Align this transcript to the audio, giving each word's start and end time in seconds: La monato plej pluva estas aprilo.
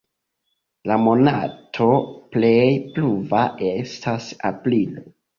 La 0.91 0.95
monato 1.01 1.89
plej 2.35 2.63
pluva 2.95 3.41
estas 3.67 4.31
aprilo. 4.51 5.05